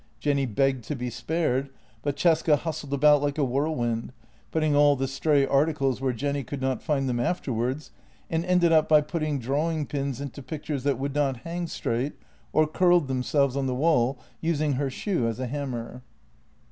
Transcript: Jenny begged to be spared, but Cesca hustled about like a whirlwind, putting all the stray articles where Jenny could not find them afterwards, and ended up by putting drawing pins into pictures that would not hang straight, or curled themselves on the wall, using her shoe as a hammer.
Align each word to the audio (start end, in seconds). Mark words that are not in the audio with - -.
Jenny 0.19 0.47
begged 0.47 0.83
to 0.85 0.95
be 0.95 1.11
spared, 1.11 1.69
but 2.01 2.15
Cesca 2.15 2.57
hustled 2.57 2.91
about 2.91 3.21
like 3.21 3.37
a 3.37 3.43
whirlwind, 3.43 4.13
putting 4.49 4.75
all 4.75 4.95
the 4.95 5.07
stray 5.07 5.45
articles 5.45 6.01
where 6.01 6.11
Jenny 6.11 6.43
could 6.43 6.59
not 6.59 6.81
find 6.81 7.07
them 7.07 7.19
afterwards, 7.19 7.91
and 8.27 8.43
ended 8.43 8.71
up 8.71 8.89
by 8.89 9.01
putting 9.01 9.37
drawing 9.37 9.85
pins 9.85 10.19
into 10.19 10.41
pictures 10.41 10.81
that 10.85 10.97
would 10.97 11.13
not 11.13 11.41
hang 11.45 11.67
straight, 11.67 12.13
or 12.51 12.65
curled 12.65 13.07
themselves 13.09 13.55
on 13.55 13.67
the 13.67 13.75
wall, 13.75 14.17
using 14.39 14.73
her 14.73 14.89
shoe 14.89 15.27
as 15.27 15.39
a 15.39 15.45
hammer. 15.45 16.01